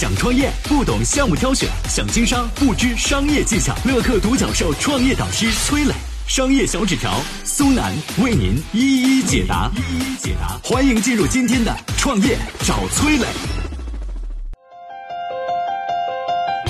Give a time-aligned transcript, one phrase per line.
[0.00, 3.76] 想创业不懂项目挑选，想经商不知商业技巧。
[3.84, 5.92] 乐客独角兽创业导师崔磊，
[6.26, 9.70] 商业小纸条苏南为您一一解答。
[9.76, 13.26] 一一解答，欢迎进入今天的创业找崔磊。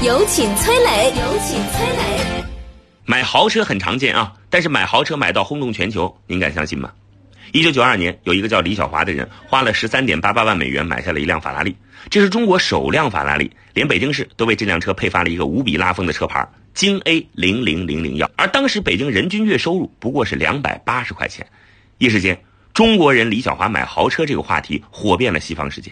[0.02, 2.44] 有请崔磊，有请崔磊。
[3.04, 6.90] 买豪车很常见啊，但是买豪车买到轰动全球，您敢相信吗？
[7.52, 11.74] 一九九二年，有一个叫李小华的人，花了十三点八八万美元买下了一辆法拉利，
[12.08, 18.30] 这是中国首辆法拉利，连北京市都为这辆车配发了一个无比拉风的车牌京 A 零零零零幺。
[18.36, 21.46] 而当时北京人均月收入不过是两百八十块钱，
[21.98, 22.40] 一时间，
[22.72, 25.90] 中国人李小华买豪车这个话题火遍了西方世界。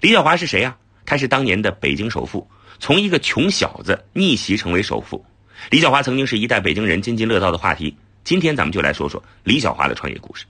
[0.00, 0.76] 李小华是谁啊？
[1.04, 5.22] 他是当年的北京首富，从一个穷小子逆袭成为首富。
[5.68, 7.94] 李小华曾经是一代北京人津津乐道的话题。
[8.24, 10.44] 今天咱们就来说说李小华的创业故事。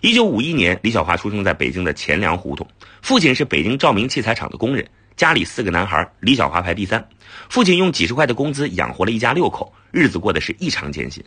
[0.00, 2.64] 一九五一年，李小华出生在北京的钱粮胡同，
[3.02, 7.04] 父亲是北京照明器材厂的工人，家里四个男孩，李小华排第三。
[7.48, 11.24] 父亲用几十块的工资养活了一家六口，日子过得是异常艰辛。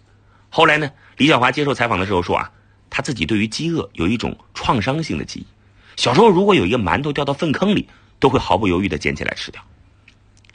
[0.48, 2.50] 后来呢，李小华接受采访的时候说啊，
[2.90, 5.46] 他自己对于饥饿有一种创伤性的记忆，
[5.98, 9.62] 小时候如果有一个馒头掉到粪坑里，都会毫不犹豫地捡起来吃掉。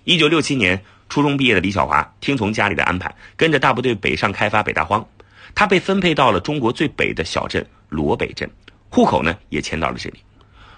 [0.04, 5.06] 一九六七年，初中毕业的李小华听从家里的安排，跟着大部队北上开发北大荒。
[5.54, 8.50] 他被分配到了中国最北的小镇罗北镇，
[8.90, 10.22] 户口呢也迁到了这里。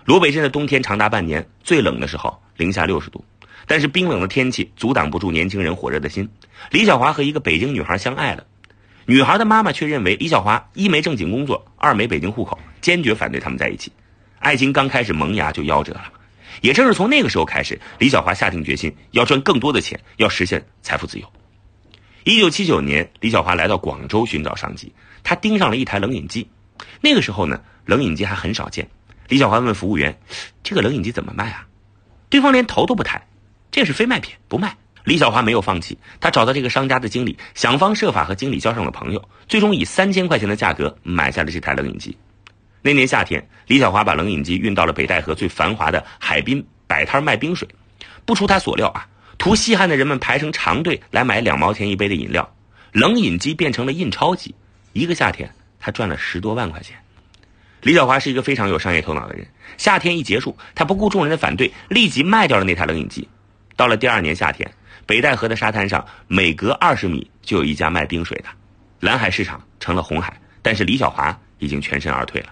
[0.05, 3.25] 罗北镇的冬天长达半年，最冷的时候零下六十度，
[3.67, 6.29] 但是冰冷的天气阻挡不住年轻人火热的心。
[6.71, 8.45] 李小华和一个北京女孩相爱了，
[9.07, 13.93] 女孩的妈妈却认为李小华一没正经工作，二没北京户口，坚决反对他们在一起。
[14.39, 16.05] 爱情刚开始萌芽就夭折了。
[16.63, 21.33] 也正是从那个时候开始，李小华下定决心要赚更多的钱，要实现财富自由。
[22.25, 26.49] 一九七九年，李小华来到广州寻找商机，他盯上了一台冷饮机。
[27.01, 28.87] 那个时候呢，冷饮机还很少见。
[29.29, 30.19] 李小华问服务员
[30.63, 31.67] ：“这个冷饮机怎么卖啊？”
[32.29, 33.25] 对方连头都不抬
[33.71, 42.15] ：“这是非卖品，不卖。”李小华没有放弃，他找到这个商家的经理，想方设法和经理交上了朋友，最终以三千块钱的价格买下了这台冷饮机。
[42.83, 47.67] 那年夏天，李小华把冷饮机运到了北戴河最繁华的海滨，摆摊卖冰水。
[48.27, 49.09] 不出他所料啊！
[49.39, 52.53] 图稀罕的人们排成长队来买两毛钱一杯的饮料，
[52.93, 54.55] 冷饮机变成了印钞机。
[54.93, 56.97] 一个夏天，他赚了十多万块钱。
[57.83, 59.47] 李小华是一个非常有商业头脑的人。
[59.77, 63.29] 夏天一结束，他不顾众人的反对，立即卖掉了那台冷饮机。
[63.77, 64.69] 到了第二年夏天，
[65.07, 68.49] 北戴河的沙滩上，每隔二十米就有一家卖冰水的，
[68.99, 70.37] 蓝海市场成了红海。
[70.61, 72.49] 但是李小华已经全身而退了。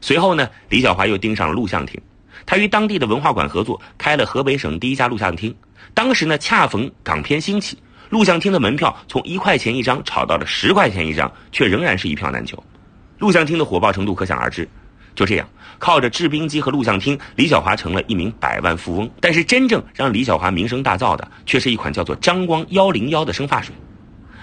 [0.00, 2.00] 随后呢，李小华又盯上了录像厅，
[2.46, 5.54] 他与当地的文化馆合作，开了河北省第一家录像厅。
[5.94, 7.78] 当时呢，恰逢港片兴起，
[8.10, 12.62] 录像厅的门票从一块钱一张炒到了十块钱一张，却仍然是一票难求。
[13.18, 14.68] 录像厅的火爆程度可想而知。
[15.14, 15.48] 就这样，
[15.80, 19.10] 靠着制冰机和录像厅，李小华成了一名百万富翁。
[19.20, 23.74] 但是，真正让李小华名声大噪的，却是一款叫做张光幺零幺的生发水。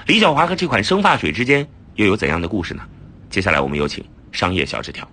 [0.06, 2.84] 李小华和这款生发水之间又有怎样的故事呢？
[3.30, 5.08] 接下来，我们有请商业小纸条。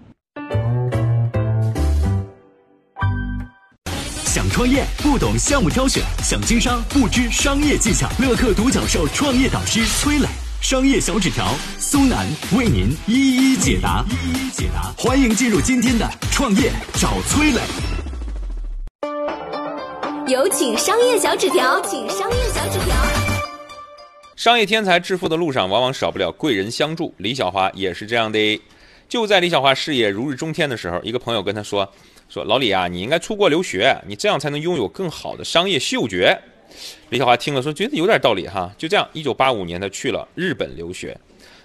[4.33, 8.09] 想创业不懂项目挑选，想经商不知商业技巧。
[8.19, 10.27] 乐客独角兽创业导师崔磊，
[10.63, 12.27] 商业小纸条苏南
[12.57, 14.03] 为您一一解答。
[14.09, 17.61] 一一解答，欢迎进入今天的创业找崔磊。
[20.29, 22.97] 有请商业小纸条，请商业小纸条。
[24.35, 27.15] 商业天才致富的路上，往往少不了贵人相助。
[27.19, 28.63] 李小华也是这样的。
[29.11, 31.87] 就在李小华事业如日中天的时候，一个朋友跟他说。
[32.33, 36.35] 说老李啊，你应该出国留学，你这样才能拥有更好的商业嗅觉。
[37.11, 38.73] 李小华听了说，觉得有点道理哈。
[38.79, 41.15] 就这样，一九八五年他去了日本留学。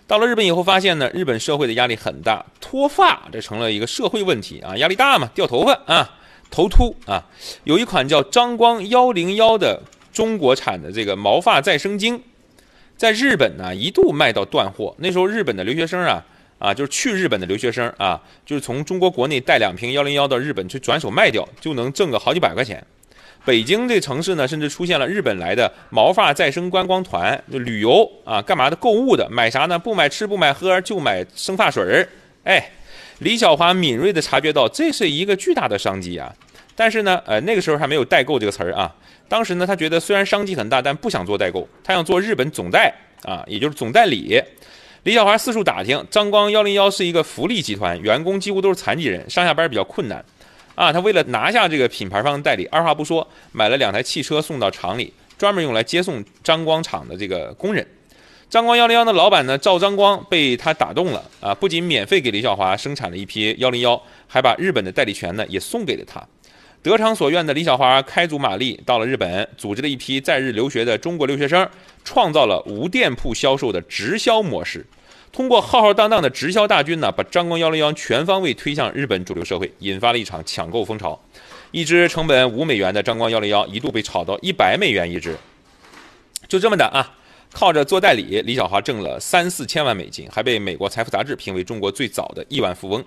[0.05, 6.19] 到了日本以后，发现呢，日本社会的压力很大，脱发这成了一个社会问题啊，压力大嘛，掉头发啊，
[6.51, 7.25] 头秃啊。
[7.63, 12.21] 有一款叫张光幺零幺的中国产的这个毛发再生精，
[12.97, 14.93] 在日本呢一度卖到断货。
[14.97, 16.25] 那时候日本的留学生啊。
[16.59, 22.83] 啊，就是去日本的留学生啊，就是从中国国内带两瓶幺零幺到日本去转手卖掉，就能挣个好几百块钱。
[23.45, 28.75] 北京这城市呢，甚至出现了日本来的毛发再生观光团，就旅游啊，干嘛的？
[28.75, 29.79] 购物的，买啥呢？
[29.79, 32.09] 不买吃不买喝，就买生发水儿。
[32.43, 32.71] 哎，
[33.19, 36.33] 李小华敏锐地察觉到这是一个巨大的商机啊。
[36.75, 38.93] 但是呢，呃，那个时候还没有代购这个词儿啊。
[39.29, 42.93] 当时呢，他觉得虽然商机很大，但不想做代购，他想做日本总代
[43.23, 44.41] 啊，也就是总代理。
[45.03, 50.23] 李小华四处打听，张光幺零幺是一个福利集团，员工几乎都是残疾人，上下班比较困难，
[50.75, 57.87] 啊，他为了拿下这个品牌方代理，二话不说买了两台汽车送到厂里，专门用来接送张光厂的这个工人。
[58.49, 66.21] 张光幺零幺的老板呢赵张光被他打动了，啊，不仅免费给李小华生产了一批幺零幺，还把日本的代理权呢也送给了他。
[66.83, 71.67] 得偿所愿的李小华开足马力到了日本，组织了一批在日留学的中国留学生，
[72.05, 74.85] 创造了无店铺销售的直销模式。
[75.33, 81.19] 通过浩浩荡荡的直销大军呢，把张光幺零幺全方位推向日本主流社会，引发了一场抢购风潮。
[81.71, 85.35] 一支成本五美元的张光幺零幺一度被炒到一百美元一支。
[86.47, 87.15] 就这么的啊，
[87.51, 93.03] 靠着做代理，李小华挣了三四千万美金，还被美国财富杂志评为中国最早的亿万富翁。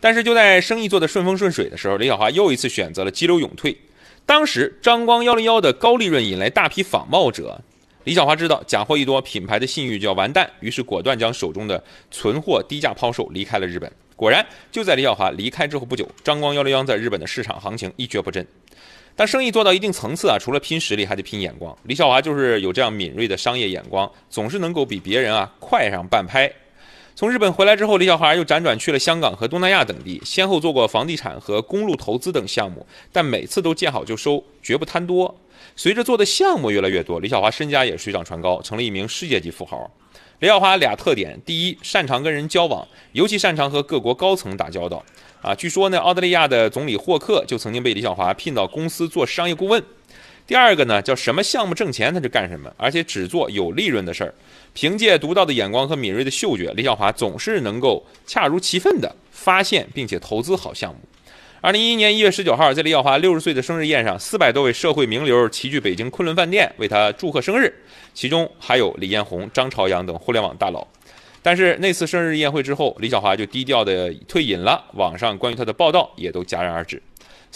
[0.00, 3.76] 但是就在生意做得顺风顺水的时候，李小华又一次选择了激流勇退。
[4.24, 7.60] 当时张光幺零幺的高利润引来大批仿冒者。
[8.04, 13.90] 李小华知道假货一多，品牌的信誉就要完蛋，于是果断将手中的存货低价抛售，离开了日本。
[14.14, 18.46] 果然，就在李小华离开之后不久，张光幺零幺在日本的市场行情一蹶不振。
[19.16, 21.76] 但生意做到一定层次啊，除了拼实力，还得拼眼光。
[21.82, 26.52] 李小华就是有这样敏锐的商业眼光，总是能够比别人啊快上半拍。
[27.18, 35.34] 从日本回来之后，李小华又辗转去了香港和东南亚等地，先后做过房地产和公路投资等项目，但每次都见好就收，绝不贪多。
[35.74, 39.90] 随着做的项目越来越多，李小华身家也水涨船高，成了一名世界级富豪。
[40.40, 45.02] 李小华俩特点：第一，擅长跟人交往，尤其擅长和各国高层打交道。
[45.40, 49.82] 啊，据说呢，澳大利亚的总理霍克就曾经被李小华聘到公司做商业顾问。
[50.46, 54.32] 第二个呢，叫什么项目挣钱他就干什么，而且只做有利润的事儿。
[54.74, 61.00] 凭借独到的眼光和敏锐的嗅觉，李小华总是能够恰如其分地发现并且投资好项目。
[61.60, 67.74] 二零一一年一月十九号，在李小华六十岁的生日宴上，四百多位社会名流齐聚北京昆仑饭店为他祝贺生日，
[68.14, 70.86] 其中还有李彦宏、张朝阳等互联网大佬。
[71.42, 77.02] 但是那次生日宴会之后，李小华就低调的退隐了，网上关于他的报道也都戛然而止。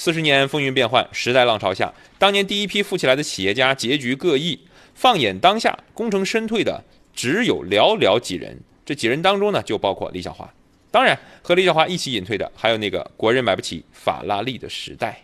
[0.02, 4.58] 四十年风云变幻，时代浪潮下，当年第一批富起来的企业家结局各异。
[4.94, 6.82] 放眼当下，功成身退的
[7.12, 10.50] 只有寥寥几人，这几人当中呢，就包括李小华。
[10.91, 15.20] 当然，和李小华一起隐退的，还有那个国人买不起法拉利的时代。